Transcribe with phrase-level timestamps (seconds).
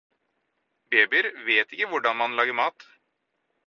[0.93, 2.87] Babyer vet ikke hvordan man lager mat.